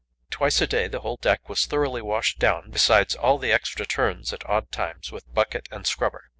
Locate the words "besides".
2.71-3.13